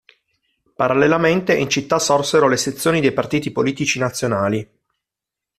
[0.75, 4.67] Parallelamente in città sorsero le sezioni dei partiti politici nazionali.